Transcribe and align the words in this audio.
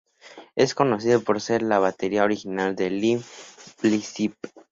Es 0.55 0.73
conocido 0.73 1.21
por 1.21 1.39
ser 1.41 1.61
el 1.61 1.69
batería 1.69 2.23
original 2.23 2.75
de 2.75 2.89
Limp 2.89 3.23
Bizkit. 3.83 4.33